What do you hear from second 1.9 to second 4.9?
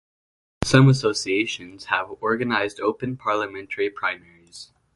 organised open parliamentary primaries.